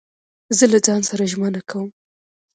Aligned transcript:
زه 0.57 0.65
له 0.73 0.79
ځان 0.85 1.01
سره 1.09 1.23
ژمنه 1.31 1.61
کوم. 1.69 1.89